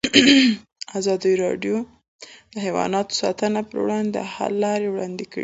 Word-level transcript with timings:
ازادي 0.99 1.33
راډیو 1.43 1.75
د 2.53 2.55
حیوان 2.65 2.91
ساتنه 3.21 3.59
پر 3.69 3.77
وړاندې 3.83 4.11
د 4.15 4.19
حل 4.33 4.53
لارې 4.63 4.87
وړاندې 4.89 5.25
کړي. 5.31 5.39